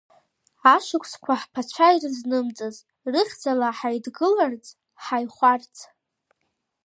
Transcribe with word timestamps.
Ашықәсқәа 0.73 1.33
ҳԥацәа 1.41 1.87
ирызнымҵыз, 1.95 2.75
рыхьӡала 3.13 3.69
ҳаидгыларц, 3.77 4.65
ҳаихәарц. 5.03 5.75